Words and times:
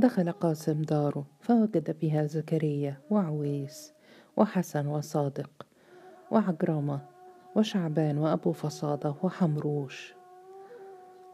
دخل 0.00 0.32
قاسم 0.32 0.82
داره 0.82 1.24
فوجد 1.40 1.96
بها 2.00 2.26
زكريا 2.26 2.96
وعويس 3.10 3.92
وحسن 4.36 4.86
وصادق 4.86 5.66
وعجرمة 6.30 7.00
وشعبان 7.56 8.18
وأبو 8.18 8.52
فصادة 8.52 9.14
وحمروش. 9.22 10.14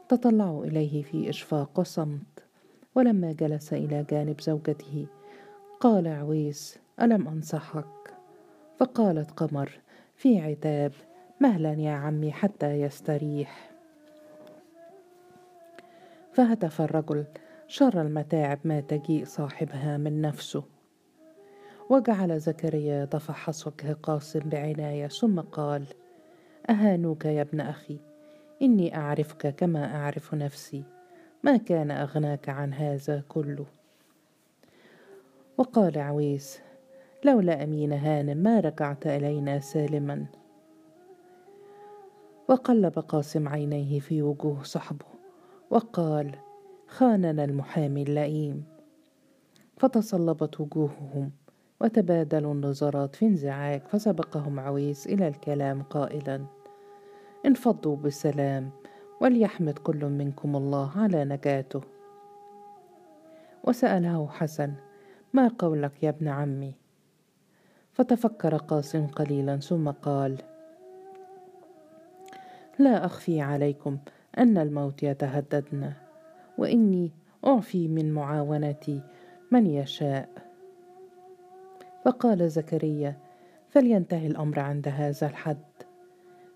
تطلعوا 0.08 0.64
إليه 0.64 1.02
في 1.02 1.30
إشفاق 1.30 1.80
وصمت 1.80 2.44
ولما 2.94 3.32
جلس 3.32 3.72
إلى 3.72 4.04
جانب 4.10 4.40
زوجته 4.40 5.06
قال 5.80 6.08
عويس 6.08 6.78
ألم 7.00 7.28
أنصحك؟ 7.28 8.14
فقالت 8.78 9.30
قمر 9.30 9.80
في 10.16 10.40
عتاب 10.40 10.92
مهلا 11.40 11.72
يا 11.72 11.92
عمي 11.92 12.32
حتى 12.32 12.80
يستريح. 12.80 13.70
فهتف 16.32 16.80
الرجل 16.80 17.24
شر 17.68 18.00
المتاعب 18.00 18.58
ما 18.64 18.80
تجيء 18.80 19.24
صاحبها 19.24 19.96
من 19.96 20.20
نفسه. 20.20 20.64
وجعل 21.90 22.40
زكريا 22.40 23.02
يتفحص 23.02 23.66
وجه 23.66 23.92
قاسم 23.92 24.40
بعناية 24.40 25.06
ثم 25.06 25.40
قال 25.40 25.86
أهانوك 26.70 27.24
يا 27.24 27.42
ابن 27.42 27.60
أخي 27.60 27.98
إني 28.62 28.96
أعرفك 28.96 29.54
كما 29.54 29.96
أعرف 29.96 30.34
نفسي. 30.34 30.84
ما 31.42 31.56
كان 31.56 31.90
أغناك 31.90 32.48
عن 32.48 32.74
هذا 32.74 33.22
كله. 33.28 33.66
وقال 35.58 35.98
عويس 35.98 36.60
لولا 37.24 37.64
أمين 37.64 37.92
هانم 37.92 38.36
ما 38.36 38.60
رجعت 38.60 39.06
إلينا 39.06 39.60
سالما. 39.60 40.26
وقلب 42.48 42.98
قاسم 42.98 43.48
عينيه 43.48 44.00
في 44.00 44.22
وجوه 44.22 44.62
صحبه 44.62 45.06
وقال 45.70 46.45
خاننا 46.88 47.44
المحامي 47.44 48.02
اللئيم. 48.02 48.64
فتصلبت 49.76 50.60
وجوههم 50.60 51.30
وتبادلوا 51.80 52.54
النظرات 52.54 53.16
في 53.16 53.26
انزعاج 53.26 53.82
فسبقهم 53.82 54.60
عويس 54.60 55.06
إلى 55.06 55.28
الكلام 55.28 55.82
قائلا 55.82 56.46
انفضوا 57.46 57.96
بالسلام 57.96 58.70
وليحمد 59.20 59.78
كل 59.78 60.04
منكم 60.04 60.56
الله 60.56 60.90
على 60.96 61.24
نجاته. 61.24 61.80
وسأله 63.64 64.28
حسن 64.28 64.72
ما 65.32 65.48
قولك 65.58 66.02
يا 66.02 66.08
ابن 66.08 66.28
عمي؟ 66.28 66.74
فتفكر 67.92 68.56
قاسم 68.56 69.06
قليلا 69.06 69.56
ثم 69.56 69.90
قال 69.90 70.38
لا 72.78 73.04
أخفي 73.04 73.40
عليكم 73.40 73.98
أن 74.38 74.58
الموت 74.58 75.02
يتهددنا. 75.02 76.05
وإني 76.58 77.10
أعفي 77.46 77.88
من 77.88 78.12
معاونتي 78.12 79.02
من 79.50 79.66
يشاء. 79.66 80.28
فقال 82.04 82.50
زكريا 82.50 83.16
فلينتهي 83.68 84.26
الأمر 84.26 84.60
عند 84.60 84.88
هذا 84.88 85.26
الحد. 85.26 85.64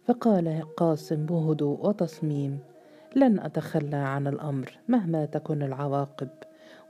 فقال 0.07 0.63
قاسم 0.77 1.27
بهدوء 1.27 1.87
وتصميم 1.87 2.59
لن 3.17 3.41
أتخلى 3.41 3.97
عن 3.97 4.27
الأمر 4.27 4.79
مهما 4.89 5.25
تكن 5.25 5.63
العواقب 5.63 6.29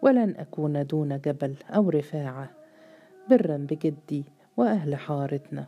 ولن 0.02 0.34
أكون 0.36 0.86
دون 0.86 1.20
جبل 1.20 1.54
أو 1.70 1.90
رفاعة 1.90 2.50
برا 3.30 3.56
بجدي 3.56 4.24
وأهل 4.56 4.96
حارتنا. 4.96 5.66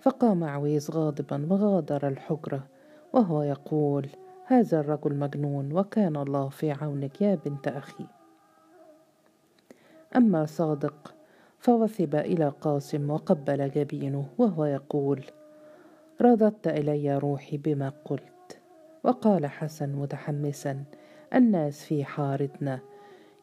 فقام 0.00 0.44
عويس 0.44 0.90
غاضبا 0.90 1.46
وغادر 1.50 2.08
الحجرة 2.08 2.66
وهو 3.12 3.42
يقول 3.42 4.08
هذا 4.50 4.80
الرجل 4.80 5.14
مجنون 5.14 5.72
وكان 5.72 6.16
الله 6.16 6.48
في 6.48 6.72
عونك 6.72 7.22
يا 7.22 7.34
بنت 7.34 7.68
أخي. 7.68 8.06
أما 10.16 10.46
صادق 10.46 11.14
فوثب 11.58 12.14
إلى 12.14 12.48
قاسم 12.48 13.10
وقبل 13.10 13.70
جبينه 13.70 14.28
وهو 14.38 14.64
يقول 14.64 15.24
رددت 16.20 16.68
إلي 16.68 17.18
روحي 17.18 17.56
بما 17.56 17.92
قلت. 18.04 18.58
وقال 19.04 19.46
حسن 19.46 19.88
متحمسا 19.88 20.84
الناس 21.34 21.84
في 21.84 22.04
حارتنا 22.04 22.80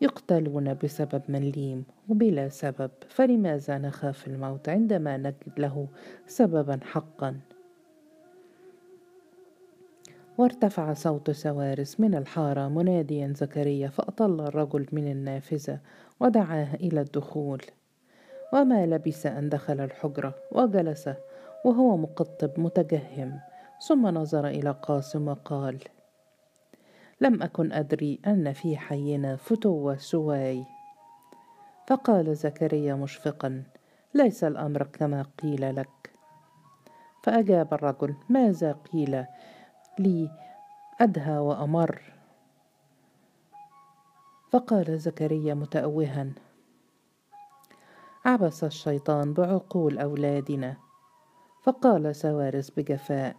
يقتلون 0.02 0.74
بسبب 0.74 1.22
مليم 1.30 1.84
وبلا 2.10 2.50
سبب 2.50 2.92
فلماذا 3.10 3.78
نخاف 3.78 4.28
الموت 4.28 4.70
عندما 4.70 5.18
نجد 5.18 5.54
له 5.58 5.88
سببا 6.28 6.80
حقا؟ 6.84 7.40
وارتفع 10.38 10.94
صوت 10.94 11.32
سوارس 11.32 12.00
من 12.00 12.16
الحارة 12.16 12.68
مناديا 12.68 13.34
زكريا 13.36 13.88
فأطل 13.88 14.42
الرجل 14.42 14.88
من 14.92 15.12
النافذة 15.12 15.80
ودعاه 16.20 16.76
إلى 16.76 17.02
الدخول. 17.02 17.62
وما 18.54 18.86
لبث 18.86 19.26
أن 19.26 19.50
دخل 19.50 19.80
الحجرة 19.80 20.36
وجلس 20.52 21.10
وهو 21.66 21.98
مقطب 21.98 22.60
متجهم. 22.60 23.40
ثم 23.88 24.08
نظر 24.08 24.48
إلى 24.48 24.72
قاسم 24.72 25.28
وقال 25.28 25.80
لم 27.22 27.44
أكن 27.44 27.72
أدري 27.72 28.20
أن 28.28 28.54
في 28.54 28.78
حينا 28.78 29.36
فتوة 29.36 29.98
سواي. 29.98 30.66
فقال 31.88 32.36
زكريا 32.36 32.96
مشفقا 32.96 33.64
ليس 34.14 34.44
الأمر 34.44 34.84
كما 34.84 35.26
قيل 35.44 35.76
لك. 35.76 36.12
فأجاب 37.24 37.74
الرجل 37.74 38.16
ماذا 38.30 38.72
قيل 38.72 39.26
لي 40.00 40.32
أدهى 41.02 41.38
وأمر. 41.38 42.02
فقال 44.52 45.00
زكريا 45.00 45.54
متأوها 45.54 46.32
عبس 48.26 48.64
الشيطان 48.64 49.34
بعقول 49.34 50.00
أولادنا. 50.00 50.78
فقال 51.64 52.16
سوارس 52.16 52.70
بجفاء 52.70 53.36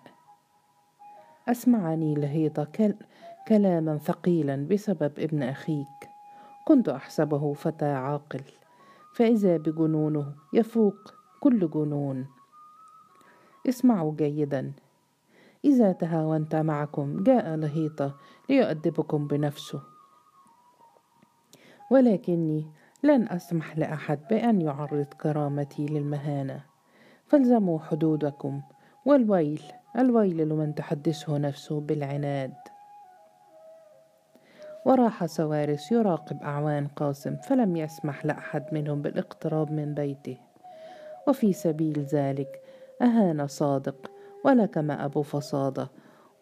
أسمعني 1.48 2.14
لهيطة 2.14 2.94
كلاما 3.48 3.98
ثقيلا 3.98 4.66
بسبب 4.70 5.12
ابن 5.18 5.42
أخيك. 5.42 6.08
كنت 6.64 6.88
أحسبه 6.88 7.52
فتى 7.52 7.92
عاقل 7.92 8.42
فإذا 9.14 9.56
بجنونه 9.56 10.34
يفوق 10.52 11.14
كل 11.40 11.70
جنون. 11.70 12.26
اسمعوا 13.68 14.14
جيدا 14.16 14.72
إذا 15.66 15.92
تهاونت 15.92 16.56
معكم 16.56 17.22
جاء 17.22 17.54
لهيطة 17.56 18.14
ليؤدبكم 18.50 19.26
بنفسه. 19.26 19.82
ولكني 21.90 22.66
لن 23.02 23.28
أسمح 23.28 23.78
لأحد 23.78 24.18
بأن 24.30 24.60
يعرض 24.60 25.04
كرامتي 25.04 25.86
للمهانة. 25.86 26.64
فالزموا 27.26 27.78
حدودكم 27.78 28.62
والويل 29.06 29.62
الويل 29.98 30.48
لمن 30.48 30.74
تحدثه 30.74 31.38
نفسه 31.38 31.80
بالعناد. 31.80 32.54
وراح 34.84 35.26
سوارس 35.26 35.92
يراقب 35.92 36.42
أعوان 36.42 36.86
قاسم 36.86 37.36
فلم 37.36 37.76
يسمح 37.76 38.26
لأحد 38.26 38.64
منهم 38.72 39.02
بالاقتراب 39.02 39.72
من 39.72 39.94
بيته. 39.94 40.38
وفي 41.28 41.52
سبيل 41.52 42.00
ذلك 42.00 42.60
أهان 43.02 43.46
صادق 43.46 44.15
ولكم 44.44 44.90
أبو 44.90 45.22
فصادة 45.22 45.90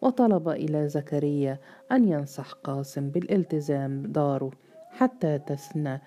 وطلب 0.01 0.49
إلى 0.49 0.89
زكريا 0.89 1.59
أن 1.91 2.07
ينصح 2.07 2.51
قاسم 2.51 3.09
بالالتزام 3.09 4.03
داره 4.03 4.51
حتى 4.89 5.39
تسنى 5.39 6.01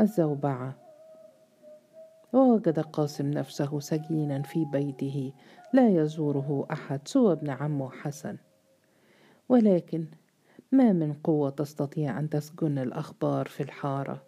الزوبعة. 0.00 0.74
ووجد 2.32 2.80
قاسم 2.80 3.30
نفسه 3.30 3.80
سجينا 3.80 4.42
في 4.42 4.64
بيته 4.64 5.32
لا 5.72 5.88
يزوره 5.88 6.66
أحد 6.72 7.08
سوى 7.08 7.32
ابن 7.32 7.50
عمه 7.50 7.90
حسن. 7.90 8.36
ولكن 9.48 10.06
ما 10.72 10.92
من 10.92 11.12
قوة 11.12 11.50
تستطيع 11.50 12.18
أن 12.18 12.30
تسجن 12.30 12.78
الأخبار 12.78 13.46
في 13.46 13.62
الحارة. 13.62 14.22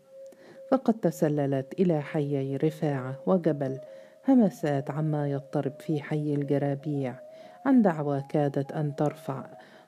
فقد 0.70 0.94
تسللت 0.94 1.74
إلى 1.81 2.02
حيي 2.02 2.56
رفاعة 2.56 3.20
وجبل 3.26 3.78
همسات 4.28 4.90
عما 4.90 5.28
يضطرب 5.28 5.72
في 5.80 6.02
حي 6.02 6.34
الجرابيع. 6.34 7.14
عن 7.66 7.82
دعوى 7.82 8.22
كادت 8.28 8.72
أن 8.72 8.96
ترفع 8.96 9.46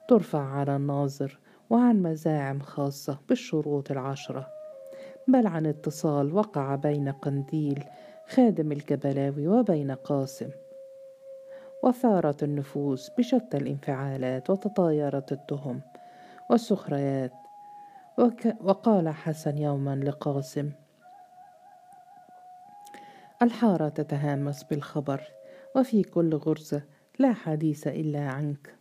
ترفع 0.08 0.42
على 0.42 0.76
الناظر 0.76 1.38
وعن 1.70 2.02
مزاعم 2.02 2.60
خاصة 2.60 3.18
بالشروط 3.28 3.90
العشرة. 3.90 4.48
بل 5.28 5.46
عن 5.46 5.66
اتصال 5.66 6.34
وقع 6.34 6.74
بين 6.74 7.08
قنديل 7.08 7.84
خادم 8.28 8.72
الجبلاوي 8.72 9.48
وبين 9.48 9.90
قاسم. 9.90 10.50
وثارت 11.82 12.42
النفوس 12.42 13.10
بشتى 13.18 13.56
الانفعالات 13.56 14.50
وتطايرت 14.50 15.32
التهم. 15.32 15.80
والسخريات 16.50 17.32
وك 18.18 18.56
وقال 18.60 19.08
حسن 19.08 19.58
يوما 19.58 19.96
لقاسم 19.96 20.70
الحارة 23.42 23.88
تتهامس 23.88 24.62
بالخبر 24.62 25.22
وفي 25.76 26.02
كل 26.02 26.34
غرزة 26.34 26.82
لا 27.18 27.32
حديث 27.32 27.86
إلا 27.86 28.28
عنك. 28.28 28.76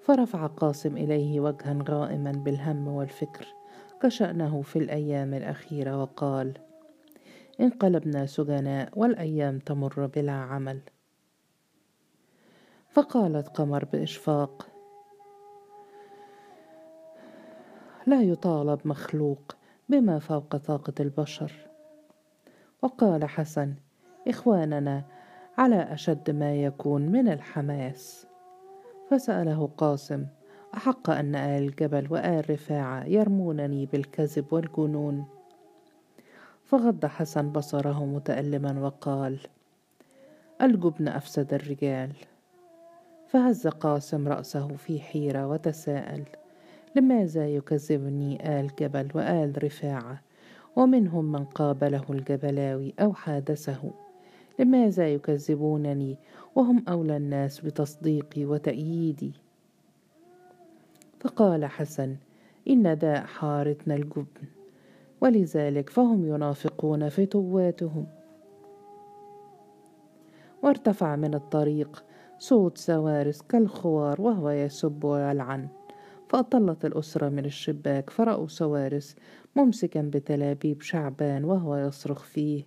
فرفع 0.00 0.46
قاسم 0.46 0.96
إليه 0.96 1.40
وجها 1.40 1.78
غائما 1.88 2.32
بالهم 2.32 2.88
والفكر 2.88 3.46
كشأنه 4.02 4.62
في 4.62 4.78
الأيام 4.78 5.34
الأخيرة 5.34 6.02
وقال 6.02 6.58
انقلبنا 7.60 8.26
سجناء 8.26 8.98
والأيام 8.98 9.58
تمر 9.58 10.06
بلا 10.06 10.32
عمل. 10.32 10.80
فقالت 12.90 13.48
قمر 13.48 13.84
بإشفاق 13.84 14.66
لا 18.06 18.22
يطالب 18.22 18.80
مخلوق 18.84 19.56
بما 19.88 20.18
فوق 20.18 20.56
طاقة 20.56 20.94
البشر. 21.00 21.75
وقال 22.82 23.24
حسن 23.24 23.74
إخواننا 24.28 25.04
على 25.58 25.76
أشد 25.76 26.30
ما 26.30 26.54
يكون 26.54 27.02
من 27.02 27.28
الحماس. 27.28 28.26
فسأله 29.10 29.70
قاسم 29.76 30.26
أحق 30.74 31.10
أن 31.10 31.34
آل 31.34 31.62
الجبل 31.62 32.06
وآل 32.10 32.50
رفاعة 32.50 33.04
يرمونني 33.04 33.86
بالكذب 33.86 34.52
والجنون؟ 34.52 35.24
فغض 36.64 37.06
حسن 37.06 37.52
بصره 37.52 38.04
متألما 38.04 38.80
وقال 38.80 39.38
الجبن 40.62 41.08
أفسد 41.08 41.54
الرجال. 41.54 42.12
فهز 43.28 43.66
قاسم 43.66 44.28
رأسه 44.28 44.68
في 44.68 45.00
حيرة 45.00 45.46
وتساءل 45.46 46.24
لماذا 46.94 47.48
يكذبني 47.48 48.60
آل 48.60 48.70
جبل 48.78 49.08
وآل 49.14 49.64
رفاعة 49.64 50.20
ومنهم 50.76 51.32
من 51.32 51.44
قابله 51.44 52.04
الجبلاوي 52.10 52.94
أو 53.00 53.12
حادثه. 53.12 53.90
لماذا 54.58 55.08
يكذبونني؟ 55.08 56.16
وهم 56.54 56.84
أولى 56.88 57.16
الناس 57.16 57.60
بتصديقي 57.60 58.44
وتأييدي. 58.44 59.32
فقال 61.20 61.64
حسن 61.64 62.16
إن 62.68 62.98
داء 62.98 63.24
حارتنا 63.24 63.94
الجبن. 63.94 64.46
ولذلك 65.20 65.90
فهم 65.90 66.26
ينافقون 66.26 67.08
فتواتهم 67.08 68.06
وارتفع 70.62 71.16
من 71.16 71.34
الطريق 71.34 72.04
صوت 72.38 72.78
سوارس 72.78 73.42
كالخوار 73.42 74.20
وهو 74.20 74.50
يسب 74.50 75.04
ويلعن 75.04 75.68
فأطلت 76.28 76.84
الأسرة 76.84 77.28
من 77.28 77.44
الشباك 77.44 78.10
فرأوا 78.10 78.46
سوارس 78.46 79.16
ممسكا 79.56 80.02
بتلابيب 80.02 80.82
شعبان 80.82 81.44
وهو 81.44 81.76
يصرخ 81.76 82.22
فيه. 82.22 82.64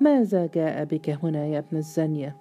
ماذا 0.00 0.46
جاء 0.46 0.84
بك 0.84 1.10
هنا 1.10 1.46
يا 1.46 1.58
ابن 1.58 1.76
الزنية؟ 1.76 2.36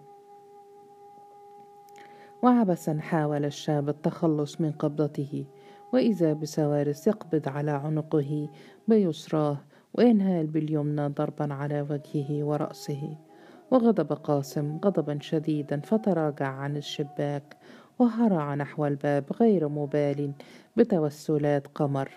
وعبثا 2.44 2.98
حاول 3.00 3.46
الشاب 3.46 3.90
التخلص 3.90 4.62
من 4.62 4.72
قبضته 4.72 5.46
وإذا 5.94 6.34
بسوارس 6.34 7.08
يقبض 7.08 7.50
على 7.50 7.72
عنقه 7.72 8.50
بيسراه 8.88 9.58
وينهال 9.94 10.48
باليمنى 10.48 11.08
ضربا 11.08 11.54
على 11.54 11.82
وجهه 11.82 12.44
ورأسه. 12.44 13.18
وغضب 13.72 14.14
قاسم 14.14 14.80
غضبا 14.86 15.18
شديدا 15.22 15.80
فتراجع 15.80 16.48
عن 16.48 16.78
الشباك 16.78 17.58
وهرع 18.00 18.56
نحو 18.56 18.86
الباب 18.86 19.26
غير 19.40 19.68
مبال 19.68 20.32
بتوسلات 20.78 21.68
قمر. 21.68 22.12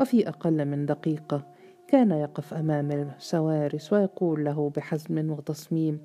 وفي 0.00 0.28
أقل 0.28 0.64
من 0.64 0.86
دقيقة 0.86 1.42
كان 1.88 2.10
يقف 2.10 2.54
أمام 2.54 3.12
سوارس 3.18 3.92
ويقول 3.92 4.44
له 4.44 4.72
بحزم 4.76 5.30
وتصميم 5.30 6.00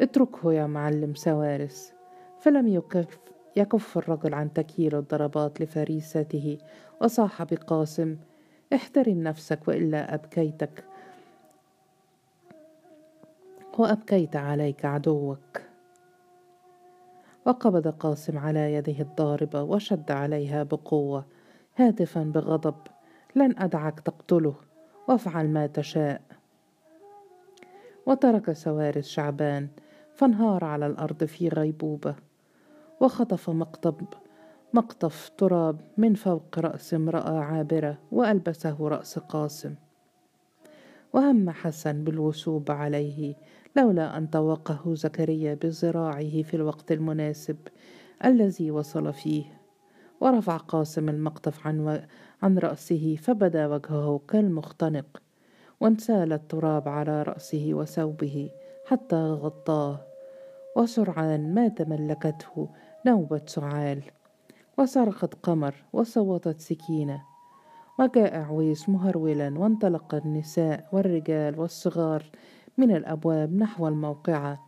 اتركه 0.00 0.52
يا 0.52 0.66
معلم 0.66 1.14
سوارس. 1.14 1.92
فلم 2.40 2.68
يكف 2.68 3.18
يكف 3.56 3.98
الرجل 3.98 4.34
عن 4.34 4.52
تكييل 4.52 4.94
الضربات 4.94 5.60
لفريسته 5.60 6.58
وصاح 7.00 7.42
بقاسم 7.42 8.16
احترم 8.74 9.22
نفسك 9.22 9.68
وإلا 9.68 10.14
أبكيتك. 10.14 10.84
وأبكيت 13.78 14.36
عليك 14.36 14.84
عدوك. 14.84 15.62
وقبض 17.46 17.88
قاسم 17.88 18.38
على 18.38 18.74
يده 18.74 19.00
الضاربة 19.00 19.62
وشد 19.62 20.10
عليها 20.10 20.62
بقوة 20.62 21.24
هاتفا 21.76 22.22
بغضب. 22.22 22.74
لن 23.36 23.58
أدعك 23.58 24.00
تقتله 24.00 24.54
وافعل 25.08 25.48
ما 25.48 25.66
تشاء. 25.66 26.22
وترك 28.06 28.52
سوارس 28.52 29.08
شعبان 29.08 29.68
فانهار 30.14 30.64
على 30.64 30.86
الأرض 30.86 31.24
في 31.24 31.48
غيبوبة. 31.48 32.14
وخطف 33.00 33.50
مقطب 33.50 34.04
مقطف 34.74 35.30
تراب 35.38 35.80
من 35.96 36.14
فوق 36.14 36.58
رأس 36.58 36.94
امرأة 36.94 37.38
عابرة 37.38 37.98
وألبسه 38.12 38.88
رأس 38.88 39.18
قاسم. 39.18 39.74
وهم 41.12 41.50
حسن 41.50 42.04
بالوثوب 42.04 42.70
عليه 42.70 43.34
لولا 43.76 44.18
أن 44.18 44.26
طوقه 44.26 44.94
زكريا 44.94 45.54
بذراعه 45.54 46.42
في 46.42 46.54
الوقت 46.54 46.92
المناسب 46.92 47.56
الذي 48.24 48.70
وصل 48.70 49.12
فيه. 49.12 49.44
ورفع 50.20 50.56
قاسم 50.56 51.08
المقطف 51.08 51.66
عن, 51.66 51.80
و... 51.80 52.00
عن 52.42 52.58
رأسه 52.58 53.16
فبدا 53.22 53.66
وجهه 53.66 54.20
كالمختنق 54.28 55.22
وانسال 55.80 56.32
التراب 56.32 56.88
على 56.88 57.22
رأسه 57.22 57.70
وثوبه 57.72 58.50
حتى 58.86 59.16
غطاه 59.16 60.00
وسرعان 60.76 61.54
ما 61.54 61.68
تملكته 61.68 62.68
نوبة 63.06 63.42
سعال 63.46 64.02
وصرخت 64.78 65.34
قمر 65.34 65.74
وصوتت 65.92 66.60
سكينة 66.60 67.22
وجاء 67.98 68.40
عويس 68.40 68.88
مهرولا 68.88 69.58
وانطلق 69.58 70.14
النساء 70.14 70.88
والرجال 70.92 71.60
والصغار 71.60 72.30
من 72.78 72.96
الأبواب 72.96 73.52
نحو 73.52 73.88
الموقعة 73.88 74.66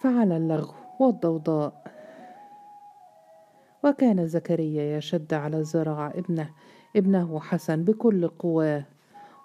فعلى 0.00 0.36
اللغو 0.36 0.74
والضوضاء 1.00 1.97
وكان 3.84 4.26
زكريا 4.26 4.96
يشد 4.96 5.34
على 5.34 5.62
ذراع 5.62 6.12
ابنه. 6.14 6.50
ابنه 6.96 7.40
حسن 7.40 7.84
بكل 7.84 8.28
قواه 8.28 8.84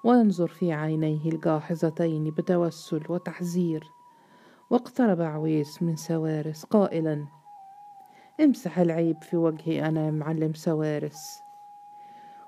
وينظر 0.03 0.47
في 0.47 0.74
عينيه 0.74 1.31
الجاحظتين 1.31 2.31
بتوسل 2.31 3.03
وتحذير. 3.09 3.83
واقترب 4.69 5.21
عويس 5.21 5.83
من 5.83 5.95
سوارس 5.95 6.63
قائلا 6.63 7.27
امسح 8.41 8.80
العيب 8.80 9.24
في 9.24 9.38
وجهي 9.38 9.88
أنا 9.88 10.12
معلم 10.12 10.53
سوارس. 10.53 11.39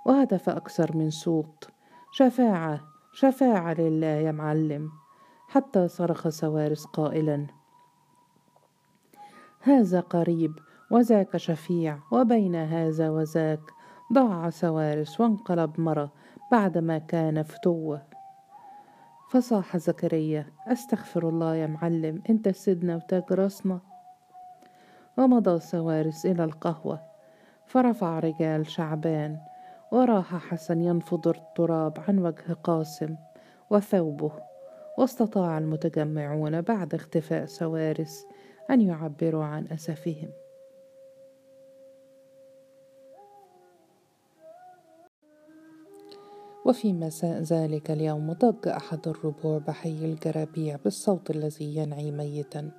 وهتف 0.06 0.50
أكثر 0.50 0.98
من 0.98 1.10
صوت. 1.10 1.70
شفاعة 2.12 2.82
شفاعة 3.14 3.74
لله 3.74 4.08
يا 4.08 4.32
معلم. 4.32 4.92
حتى 5.48 5.88
صرخ 5.88 6.30
سوارس 6.30 6.86
قائلا 6.86 7.48
هذا 9.62 10.00
قريب. 10.00 10.65
وذاك 10.92 11.38
شفيع 11.38 12.00
وبين 12.12 12.56
هذا 12.56 13.10
وذاك 13.10 13.60
ضاع 14.14 14.50
سوارس 14.50 15.22
وانقلب 15.22 15.80
مرة 15.80 16.12
بعدما 16.52 16.98
كان 16.98 17.44
فتوة. 17.44 18.02
فصاح 19.30 19.78
زكريا 19.78 20.46
أستغفر 20.68 21.30
الله 21.30 21.56
يا 21.56 21.68
معلم 21.68 22.22
أنت 22.30 22.50
سيدنا 22.50 22.96
وتاج 22.96 23.24
راسنا 23.32 23.80
ومضى 25.18 25.60
سوارس 25.60 26.26
إلى 26.26 26.44
القهوة 26.44 27.00
فرفع 27.66 28.20
رجال 28.20 28.68
شعبان 28.68 29.40
وراح 29.92 30.36
حسن 30.36 30.82
ينفض 30.82 31.28
التراب 31.28 31.98
عن 32.08 32.20
وجه 32.20 32.54
قاسم 32.64 33.16
وثوبه. 33.70 34.32
واستطاع 34.98 35.58
المتجمعون 35.58 36.62
بعد 36.62 36.94
اختفاء 36.94 37.46
سوارس 37.46 38.26
أن 38.70 38.82
يعبروا 38.82 39.46
عن 39.46 39.68
أسفهم. 39.68 40.45
وفي 46.66 46.94
مساء 46.94 47.42
ذلك 47.42 47.92
اليوم 47.92 48.34
ضج 48.34 48.68
أحد 48.68 49.08
الربوع 49.08 49.58
بحي 49.58 50.06
الجرابيع 50.06 50.78
بالصوت 50.84 51.32
الذي 51.32 51.76
ينعي 51.76 52.12
ميتا. 52.12 52.72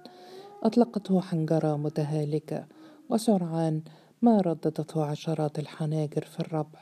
أطلقته 0.62 1.20
حنجرة 1.20 1.76
متهالكة 1.76 2.66
وسرعان 3.10 3.82
ما 4.22 4.40
رددته 4.40 5.04
عشرات 5.04 5.58
الحناجر 5.58 6.24
في 6.24 6.40
الربع. 6.40 6.78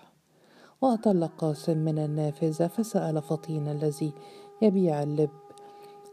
وأطل 0.81 1.27
قاسم 1.27 1.79
من 1.79 1.99
النافذة 1.99 2.67
فسأل 2.67 3.23
فطين 3.23 3.69
الذي 3.69 4.13
يبيع 4.63 5.03
اللب 5.03 5.31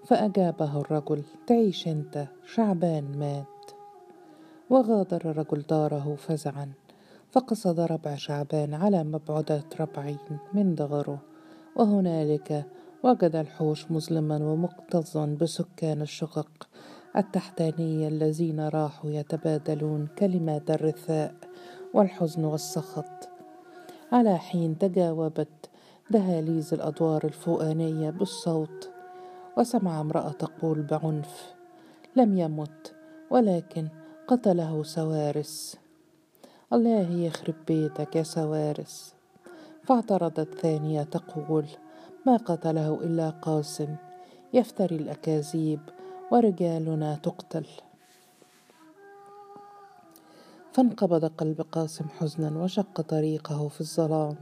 فأجابه 0.06 0.82
الرجل 0.82 1.24
تعيش 1.48 1.88
أنت 1.88 2.28
شعبان 2.46 3.18
مات. 3.20 3.72
وغادر 4.70 5.32
الرجل 5.32 5.62
داره 5.62 6.16
فزعا. 6.16 6.72
فقصد 7.32 7.80
ربع 7.80 8.16
شعبان 8.16 8.74
على 8.74 9.04
مبعدة 9.04 9.64
ربعين 9.80 10.38
من 10.54 10.76
دغره. 10.76 11.20
وهنالك 11.76 12.66
وجد 13.04 13.36
الحوش 13.36 13.92
مظلما 13.92 14.38
ومكتظا 14.38 15.26
بسكان 15.26 16.02
الشقق 16.02 16.68
التحتانية 17.18 18.08
الذين 18.08 18.60
راحوا 18.60 19.12
يتبادلون 19.12 20.08
كلمات 20.18 20.72
الرثاء 20.72 21.34
والحزن 21.94 22.46
والسخط. 22.46 23.30
على 24.12 24.38
حين 24.38 24.78
تجاوبت 24.78 25.70
دهاليز 26.10 26.74
الأدوار 26.74 27.24
الفوقانية 27.24 28.10
بالصوت 28.10 28.90
وسمع 29.58 30.02
امرأة 30.02 30.32
تقول 30.32 30.82
بعنف 30.82 31.54
لم 32.16 32.38
يمت 32.38 32.94
ولكن 33.30 33.88
قتله 34.28 34.84
سوارس. 34.84 35.78
الله 36.74 37.12
يخرب 37.12 37.56
بيتك 37.68 38.16
يا 38.16 38.24
سوارس. 38.24 39.14
فاعترضت 39.84 40.54
ثانية 40.56 41.04
تقول 41.04 41.66
ما 42.26 42.38
قتله 42.38 43.00
إلا 43.04 43.30
قاسم 43.30 43.96
يفتري 44.54 44.96
الأكاذيب 44.96 45.80
ورجالنا 46.32 47.16
تقتل. 47.16 47.66
فانقبض 50.74 51.26
قلب 51.26 51.62
قاسم 51.62 52.06
حزنا 52.20 52.64
وشق 52.64 53.02
طريقه 53.02 53.68
في 53.68 53.82
الظلام 53.82 54.36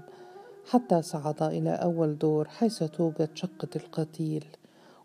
حتى 0.70 1.02
صعد 1.02 1.44
إلى 1.44 1.70
أول 1.70 2.18
دور 2.18 2.48
حيث 2.48 2.84
توجد 2.84 3.30
شقة 3.36 3.70
القتيل 3.76 4.46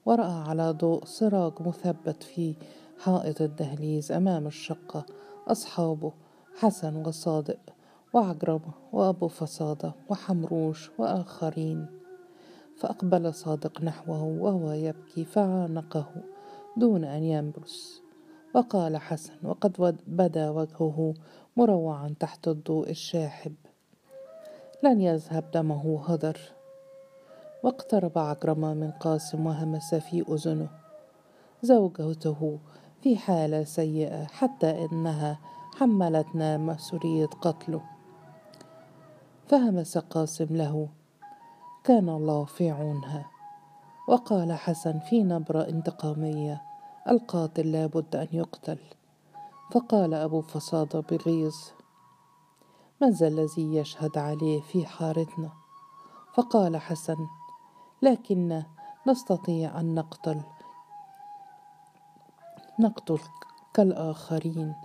ورأى 0.06 0.44
على 0.48 0.70
ضوء 0.70 1.04
سراج 1.04 1.52
مثبت 1.60 2.22
في 2.22 2.54
حائط 2.98 3.40
الدهليز 3.42 4.12
أمام 4.12 4.46
الشقة 4.46 5.06
أصحابه 5.48 6.12
حسن 6.58 7.06
وصادق 7.06 7.58
وعجرمة 8.12 8.72
وأبو 8.92 9.28
فصادة 9.28 9.92
وحمروش 10.08 10.90
وآخرين. 10.98 11.86
فأقبل 12.76 13.34
صادق 13.34 13.82
نحوه 13.82 14.22
وهو 14.22 14.72
يبكي 14.72 15.24
فعانقه 15.24 16.06
دون 16.76 17.04
أن 17.04 17.22
ينبس 17.22 18.00
وقال 18.54 18.96
حسن 18.96 19.34
وقد 19.42 19.96
بدا 20.06 20.50
وجهه 20.50 21.14
مروعا 21.56 22.14
تحت 22.20 22.48
الضوء 22.48 22.90
الشاحب. 22.90 23.54
لن 24.82 25.00
يذهب 25.00 25.50
دمه 25.50 26.04
هدر. 26.06 26.38
واقترب 27.62 28.18
عكرمة 28.18 28.74
من 28.74 28.90
قاسم 28.90 29.46
وهمس 29.46 29.94
في 29.94 30.24
أذنه. 30.28 30.68
زوجته 31.62 32.58
في 33.02 33.16
حالة 33.16 33.64
سيئة 33.64 34.24
حتى 34.24 34.84
إنها 34.84 35.38
حملتنا 35.78 36.56
مسؤولية 36.56 37.26
قتله. 37.26 37.80
فهمس 39.48 39.98
قاسم 39.98 40.56
له 40.56 40.88
كان 41.84 42.08
الله 42.08 42.44
في 42.44 42.70
عونها 42.70 43.30
وقال 44.08 44.52
حسن 44.52 44.98
في 44.98 45.22
نبرة 45.22 45.68
انتقامية 45.68 46.62
القاتل 47.08 47.72
لابد 47.72 48.16
أن 48.16 48.28
يقتل 48.32 48.78
فقال 49.70 50.14
أبو 50.14 50.40
فصادة 50.40 51.00
بغيظ 51.00 51.56
من 53.02 53.10
ذا 53.10 53.28
الذي 53.28 53.74
يشهد 53.74 54.18
عليه 54.18 54.60
في 54.60 54.86
حارتنا؟ 54.86 55.52
فقال 56.34 56.76
حسن 56.76 57.26
لكن 58.02 58.62
نستطيع 59.06 59.80
أن 59.80 59.94
نقتل 59.94 60.40
نقتل 62.80 63.18
كالآخرين 63.74 64.83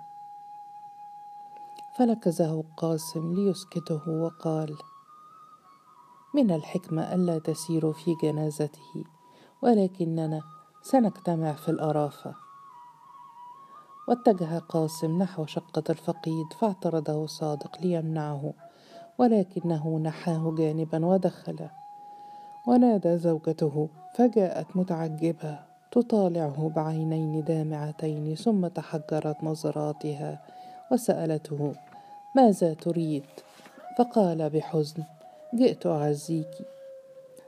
فلكزه 2.00 2.63
قاسم 2.77 3.34
ليسكته 3.34 4.10
وقال 4.10 4.75
من 6.36 6.51
الحكمة 6.51 7.13
ألا 7.13 7.39
تسيروا 7.39 7.94
في 7.94 8.15
جنازته 8.24 9.03
ولكننا 9.62 10.41
سنجتمع 10.82 11.53
في 11.53 11.70
الأرافة 11.70 12.36
واتجه 14.08 14.60
قاسم 14.60 15.18
نحو 15.22 15.46
شقة 15.46 15.84
الفقيد 15.89 16.53
فاعترضه 16.60 17.25
صادق 17.25 17.82
ليمنعه 17.82 18.53
ولكنه 19.18 20.00
نحاه 20.00 20.56
جانبا 20.58 21.06
ودخل. 21.06 21.70
ونادى 22.68 23.18
زوجته 23.18 23.89
فجاءت 24.15 24.77
متعجبة 24.77 25.60
تطالعه 25.91 26.72
بعينين 26.75 27.44
دامعتين 27.44 28.36
ثم 28.36 28.68
تحجرت 28.68 29.44
نظراتها 29.44 30.41
وسألته 30.91 31.74
ماذا 32.36 32.74
تريد؟ 32.74 33.25
فقال 33.98 34.50
بحزن 34.50 35.03
جئت 35.55 35.86
أعزيك. 35.86 36.51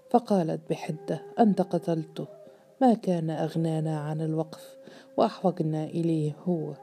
فقالت 0.10 0.70
بحدة 0.70 1.22
أنت 1.40 1.62
قتلته. 1.62 2.28
ما 2.82 2.94
كان 2.94 3.30
أغنانا 3.30 4.00
عن 4.00 4.22
الوقف 4.22 4.78
وأحوجنا 5.18 5.84
إليه 5.84 6.34
هو. 6.48 6.74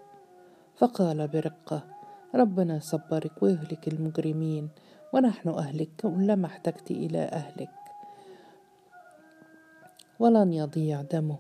فقال 0.77 1.29
برقة 1.29 1.85
ربنا 2.35 2.79
صبرك 2.79 3.43
ويهلك 3.43 3.89
المجرمين 3.89 4.69
ونحن 5.13 5.49
أهلك 5.49 5.89
كلما 6.03 6.47
احتجت 6.47 6.91
إلى 6.91 7.19
أهلك. 7.19 7.71
ولن 10.19 10.53
يضيع 10.53 11.03
دمه. 11.03 11.39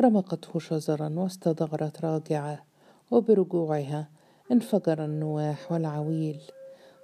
رمقته 0.00 0.58
شجرا 0.58 1.12
واستدغرت 1.16 2.04
راجعة 2.04 2.64
وبرجوعها 3.10 4.08
انفجر 4.52 5.04
النواح 5.04 5.72
والعويل 5.72 6.40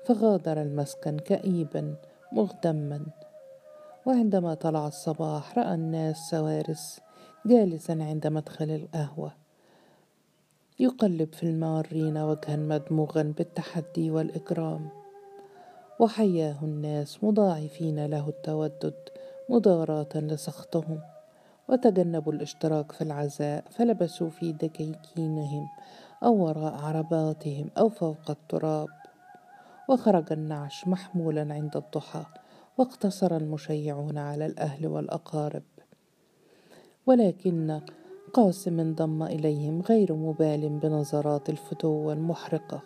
فغادر 0.05 0.63
المسكن 0.63 1.19
كئيبا 1.19 1.95
مغتما 2.33 3.07
وعندما 4.07 4.55
طلع 4.55 4.87
الصباح 4.87 5.59
رأى 5.59 5.75
الناس 5.75 6.17
سوارس 6.31 7.01
جالسا 7.47 7.93
عند 7.93 8.27
مدخل 8.27 8.71
القهوة 8.71 9.33
يقلب 10.81 11.33
في 11.33 11.43
المارين 11.43 12.19
وجها 12.19 12.57
مدموغا 12.57 13.23
بالتحدي 13.23 14.11
والاكرام 14.11 14.89
وحياه 16.01 16.57
الناس 16.63 17.25
مضاعفين 17.25 18.07
له 18.07 18.29
التودد 18.29 18.95
مضاراة 19.49 20.09
لسخطهم. 20.15 21.01
وتجنبوا 21.69 22.33
الاشتراك 22.33 22.93
في 22.93 23.01
العزاء 23.05 23.65
فلبسوا 23.71 24.31
في 24.31 24.53
دكاكينهم 24.53 25.69
أو 26.23 26.45
وراء 26.45 26.75
عرباتهم 26.75 27.71
أو 27.79 27.89
فوق 27.89 28.31
التراب. 28.31 28.89
وخرج 29.89 30.33
النعش 30.33 30.89
محمولا 30.89 31.55
عند 31.55 31.77
الضحى 31.77 32.25
واقتصر 32.79 33.37
المشيعون 33.37 34.19
على 34.19 34.47
الأهل 34.47 34.87
والأقارب. 34.87 35.63
ولكن 37.07 37.81
قاسم 38.33 38.81
انضم 38.81 39.23
إليهم 39.23 39.81
غير 39.81 40.15
مبال 40.15 40.69
بنظرات 40.69 41.51
الفتوة 41.51 42.13
المحرقة. 42.13 42.83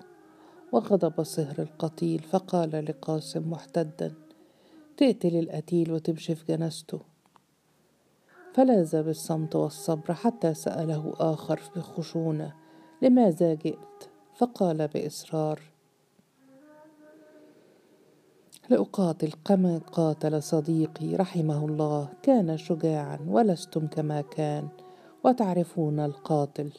وغضب 0.72 1.22
صهر 1.22 1.54
القتيل 1.58 2.18
فقال 2.18 2.84
لقاسم 2.84 3.50
محتدا 3.50 4.12
تقتل 4.96 5.36
القتيل 5.36 5.92
وتمشي 5.92 6.34
في 6.34 6.44
جنازته 6.44 7.00
فلاذ 8.54 9.02
بالصمت 9.02 9.56
والصبر 9.56 10.14
حتى 10.14 10.54
سأله 10.54 11.12
آخر 11.18 11.60
بخشونة 11.76 12.61
لماذا 13.02 13.54
جئت؟ 13.54 14.10
فقال 14.34 14.88
بإصرار 14.88 15.60
لأقاتل 18.70 19.32
كما 19.44 19.78
قاتل 19.78 20.42
صديقي 20.42 21.16
رحمه 21.16 21.64
الله 21.64 22.08
كان 22.22 22.56
شجاعا 22.56 23.18
ولستم 23.28 23.86
كما 23.86 24.20
كان 24.20 24.68
وتعرفون 25.24 26.00
القاتل 26.00 26.72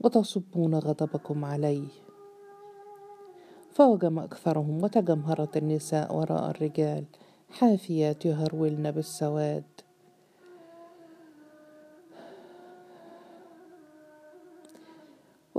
وتصبون 0.00 0.74
غضبكم 0.74 1.44
عليه. 1.44 1.88
فوجم 3.70 4.18
أكثرهم 4.18 4.84
وتجمهرت 4.84 5.56
النساء 5.56 6.16
وراء 6.16 6.50
الرجال 6.50 7.04
حافيات 7.50 8.24
يهرولن 8.24 8.90
بالسواد. 8.90 9.87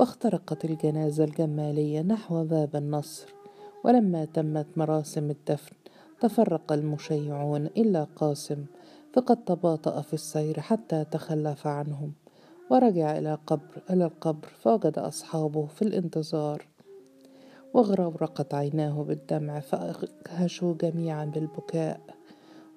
واخترقت 0.00 0.64
الجنازة 0.64 1.24
الجمالية 1.24 2.02
نحو 2.02 2.44
باب 2.44 2.76
النصر 2.76 3.34
ولما 3.84 4.24
تمت 4.24 4.66
مراسم 4.76 5.30
الدفن 5.30 5.76
تفرق 6.20 6.72
المشيعون 6.72 7.66
إلا 7.66 8.04
قاسم 8.16 8.64
فقد 9.12 9.44
تباطأ 9.44 10.00
في 10.00 10.14
السير 10.14 10.60
حتى 10.60 11.04
تخلف 11.04 11.66
عنهم 11.66 12.12
ورجع 12.70 13.18
إلى 13.18 13.38
قبر 13.46 13.82
إلى 13.90 14.04
القبر 14.04 14.48
فوجد 14.48 14.98
أصحابه 14.98 15.66
في 15.66 15.82
الانتظار 15.82 16.66
وغرورقت 17.74 18.54
عيناه 18.54 19.02
بالدمع 19.02 19.60
فأخشوا 19.60 20.74
جميعا 20.74 21.24
بالبكاء 21.24 22.00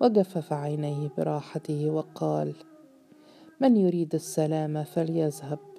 وجفف 0.02 0.54
عينيه 0.54 1.10
براحته 1.18 1.90
وقال 1.90 2.54
من 3.60 3.78
يريد 3.78 4.16
السلام 4.16 4.84
فليذهب. 4.84 5.73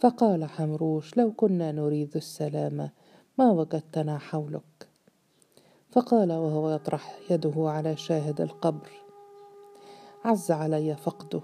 فقال 0.00 0.44
حمروش 0.44 1.16
لو 1.16 1.32
كنا 1.32 1.72
نريد 1.72 2.16
السلام 2.16 2.90
ما 3.38 3.50
وجدتنا 3.50 4.18
حولك. 4.18 4.88
فقال 5.90 6.32
وهو 6.32 6.70
يطرح 6.70 7.18
يده 7.30 7.52
على 7.56 7.96
شاهد 7.96 8.40
القبر. 8.40 8.90
عز 10.24 10.50
علي 10.50 10.96
فقده. 10.96 11.40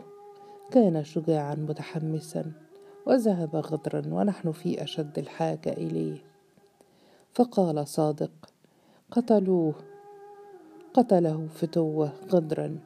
كان 0.70 1.04
شجاعا 1.04 1.54
متحمسا 1.54 2.52
وذهب 3.06 3.56
غدرا 3.56 4.02
ونحن 4.14 4.52
في 4.52 4.82
أشد 4.82 5.18
الحاجة 5.18 5.72
إليه. 5.72 6.18
فقال 7.34 7.88
صادق 7.88 8.32
قتلوه. 9.10 9.74
قتله 10.94 11.48
فتوة 11.54 12.12
غدرا. 12.32 12.78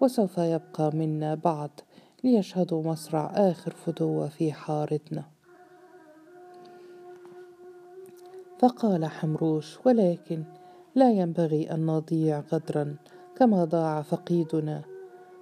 وسوف 0.00 0.38
يبقى 0.38 0.90
منا 0.94 1.34
بعض 1.34 1.80
ليشهدوا 2.24 2.82
مصرع 2.82 3.32
آخر 3.34 3.70
فتوة 3.70 4.28
في 4.28 4.52
حارتنا. 4.52 5.24
فقال 8.58 9.04
حمروش 9.04 9.78
ولكن 9.86 10.44
لا 10.94 11.10
ينبغي 11.10 11.70
أن 11.70 11.86
نضيع 11.86 12.40
غدرا 12.52 12.96
كما 13.36 13.64
ضاع 13.64 14.02
فقيدنا. 14.02 14.82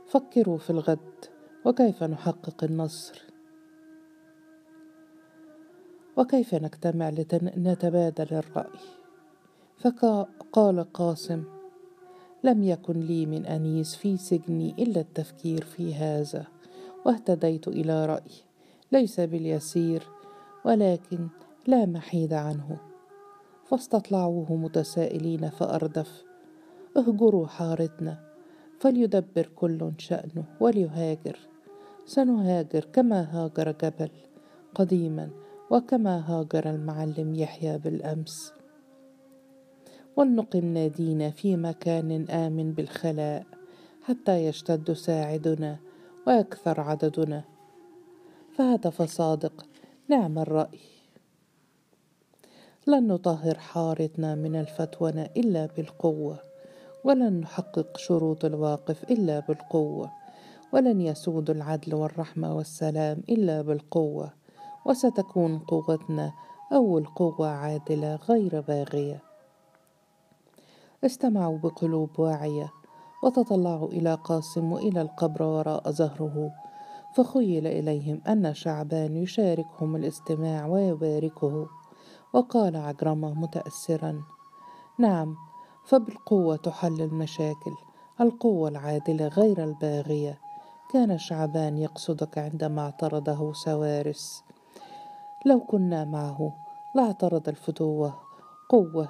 فكروا 0.06 0.58
في 0.58 0.70
الغد 0.70 1.24
وكيف 1.64 2.02
نحقق 2.02 2.64
النصر؟ 2.64 3.22
وكيف 6.16 6.54
نجتمع 6.54 7.08
لنتبادل 7.08 8.34
الرأي؟ 8.34 8.80
فقال 9.76 10.92
قاسم 10.92 11.44
لم 12.44 12.62
يكن 12.62 13.00
لي 13.00 13.26
من 13.26 13.46
أنيس 13.46 13.96
في 13.96 14.16
سجني 14.16 14.74
إلا 14.78 15.00
التفكير 15.00 15.64
في 15.64 15.94
هذا. 15.94 16.51
واهتديت 17.06 17.68
إلى 17.68 18.06
رأي. 18.06 18.32
ليس 18.92 19.20
باليسير 19.20 20.02
ولكن 20.64 21.28
لا 21.66 21.86
محيد 21.86 22.32
عنه. 22.32 22.76
فاستطلعوه 23.64 24.56
متسائلين 24.56 25.50
فأردف. 25.50 26.24
اهجروا 26.96 27.46
حارتنا. 27.46 28.18
فليدبر 28.80 29.48
كل 29.56 29.92
شأنه 29.98 30.44
وليهاجر. 30.60 31.38
سنهاجر 32.06 32.84
كما 32.92 33.22
هاجر 33.22 33.74
جبل 33.82 34.10
قديما 34.74 35.30
وكما 35.70 36.18
هاجر 36.18 36.70
المعلم 36.70 37.34
يحيى 37.34 37.78
بالأمس. 37.78 38.52
ولنقم 40.16 40.64
نادينا 40.64 41.30
في 41.30 41.56
مكان 41.56 42.30
آمن 42.30 42.72
بالخلاء 42.72 43.46
حتى 44.02 44.46
يشتد 44.46 44.92
ساعدنا 44.92 45.78
ويكثر 46.26 46.80
عددنا. 46.80 47.44
فهتف 48.56 49.02
صادق 49.02 49.66
نعم 50.08 50.38
الرأي. 50.38 50.80
لن 52.86 53.06
نطهر 53.06 53.58
حارتنا 53.58 54.34
من 54.34 54.56
الفتونة 54.56 55.22
إلا 55.36 55.66
بالقوة 55.66 56.38
ولن 57.04 57.40
نحقق 57.40 57.96
شروط 57.96 58.44
الواقف 58.44 59.04
إلا 59.10 59.40
بالقوة 59.40 60.10
ولن 60.72 61.00
يسود 61.00 61.50
العدل 61.50 61.94
والرحمة 61.94 62.56
والسلام 62.56 63.22
إلا 63.28 63.62
بالقوة 63.62 64.32
وستكون 64.86 65.58
قوتنا 65.58 66.32
أول 66.72 67.06
قوة 67.06 67.48
عادلة 67.48 68.16
غير 68.16 68.60
باغية. 68.60 69.22
استمعوا 71.04 71.58
بقلوب 71.58 72.20
واعية. 72.20 72.81
وتطلعوا 73.22 73.88
إلى 73.88 74.14
قاسم 74.14 74.72
وإلى 74.72 75.02
القبر 75.02 75.42
وراء 75.42 75.90
ظهره 75.90 76.52
فخيل 77.14 77.66
إليهم 77.66 78.22
أن 78.28 78.54
شعبان 78.54 79.16
يشاركهم 79.16 79.96
الاستماع 79.96 80.66
ويباركه. 80.66 81.66
وقال 82.32 82.76
عجرمة 82.76 83.34
متأثرا 83.34 84.22
نعم 84.98 85.36
فبالقوة 85.84 86.56
تحل 86.56 87.00
المشاكل 87.00 87.74
القوة 88.20 88.68
العادلة 88.68 89.28
غير 89.28 89.64
الباغية. 89.64 90.38
كان 90.92 91.18
شعبان 91.18 91.78
يقصدك 91.78 92.38
عندما 92.38 92.82
اعترضه 92.82 93.52
سوارس. 93.52 94.44
لو 95.46 95.60
كنا 95.60 96.04
معه 96.04 96.52
لاعترض 96.94 97.48
الفتوة. 97.48 98.14
قوة 98.68 99.08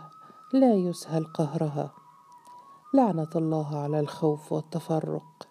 لا 0.55 0.75
يسهل 0.75 1.25
قهرها. 1.25 2.02
لعنة 2.95 3.31
الله 3.37 3.77
على 3.77 4.01
الخوف 4.01 4.53
والتفرق. 4.53 5.49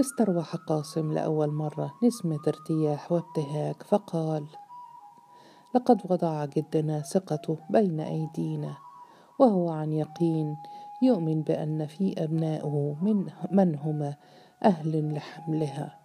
استروح 0.00 0.56
قاسم 0.56 1.12
لأول 1.12 1.52
مرة 1.52 1.94
نسمة 2.02 2.38
ارتياح 2.48 3.12
وابتهاج 3.12 3.74
فقال 3.82 4.46
لقد 5.74 6.00
وضع 6.10 6.44
جدنا 6.44 7.00
ثقته 7.00 7.58
بين 7.70 8.00
أيدينا 8.00 8.76
وهو 9.38 9.70
عن 9.70 9.92
يقين 9.92 10.56
يؤمن 11.02 11.42
بأن 11.42 11.86
في 11.86 12.24
أبنائه 12.24 12.96
من, 13.02 13.26
من 13.50 13.78
هما 13.78 14.16
أهل 14.64 15.14
لحملها. 15.14 16.03